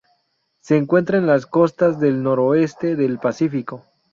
Se 0.61 0.77
encuentra 0.77 1.19
en 1.19 1.27
las 1.27 1.45
costas 1.45 1.99
del 1.99 2.23
noroeste 2.23 2.95
del 2.95 3.19
Pacífico. 3.19 3.85